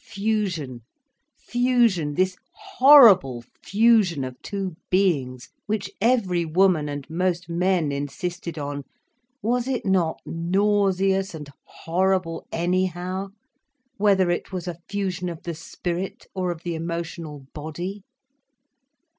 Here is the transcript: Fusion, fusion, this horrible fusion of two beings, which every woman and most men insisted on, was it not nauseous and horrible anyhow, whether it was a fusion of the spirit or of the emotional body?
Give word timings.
Fusion, 0.00 0.84
fusion, 1.36 2.14
this 2.14 2.34
horrible 2.78 3.44
fusion 3.62 4.24
of 4.24 4.40
two 4.40 4.74
beings, 4.88 5.50
which 5.66 5.90
every 6.00 6.46
woman 6.46 6.88
and 6.88 7.04
most 7.10 7.50
men 7.50 7.92
insisted 7.92 8.58
on, 8.58 8.84
was 9.42 9.68
it 9.68 9.84
not 9.84 10.18
nauseous 10.24 11.34
and 11.34 11.50
horrible 11.64 12.46
anyhow, 12.50 13.28
whether 13.98 14.30
it 14.30 14.50
was 14.50 14.66
a 14.66 14.78
fusion 14.88 15.28
of 15.28 15.42
the 15.42 15.52
spirit 15.54 16.26
or 16.34 16.50
of 16.50 16.62
the 16.62 16.74
emotional 16.74 17.40
body? 17.52 18.02